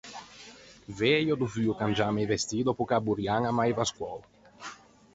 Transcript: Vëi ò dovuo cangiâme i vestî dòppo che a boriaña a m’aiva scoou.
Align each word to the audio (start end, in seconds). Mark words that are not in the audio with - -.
Vëi 1.01 1.29
ò 1.33 1.35
dovuo 1.41 1.71
cangiâme 1.81 2.19
i 2.25 2.29
vestî 2.31 2.59
dòppo 2.67 2.83
che 2.89 2.95
a 2.97 3.03
boriaña 3.05 3.49
a 3.51 3.55
m’aiva 3.57 3.85
scoou. 3.91 4.19